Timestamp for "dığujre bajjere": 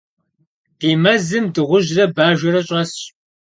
1.53-2.61